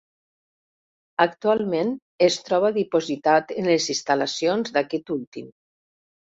Actualment 1.25 1.91
es 2.29 2.39
troba 2.49 2.73
dipositat 2.79 3.55
en 3.63 3.71
les 3.75 3.89
instal·lacions 3.97 4.77
d'aquest 4.81 5.17
últim. 5.21 5.57